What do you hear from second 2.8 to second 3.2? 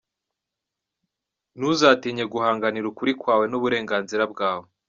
ukuri